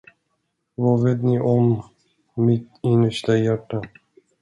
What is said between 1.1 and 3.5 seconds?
ni om mitt innersta